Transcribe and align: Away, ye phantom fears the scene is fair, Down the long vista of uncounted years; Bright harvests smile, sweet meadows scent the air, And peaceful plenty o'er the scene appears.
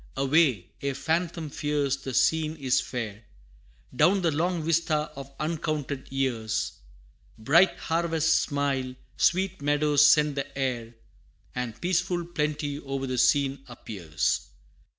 Away, 0.17 0.71
ye 0.79 0.93
phantom 0.93 1.51
fears 1.51 1.97
the 1.97 2.15
scene 2.15 2.55
is 2.55 2.81
fair, 2.81 3.23
Down 3.95 4.23
the 4.23 4.31
long 4.31 4.63
vista 4.63 5.11
of 5.15 5.31
uncounted 5.39 6.07
years; 6.11 6.71
Bright 7.37 7.77
harvests 7.77 8.33
smile, 8.33 8.95
sweet 9.15 9.61
meadows 9.61 10.03
scent 10.03 10.33
the 10.33 10.57
air, 10.57 10.95
And 11.53 11.79
peaceful 11.79 12.25
plenty 12.25 12.79
o'er 12.79 13.05
the 13.05 13.19
scene 13.19 13.63
appears. 13.67 14.47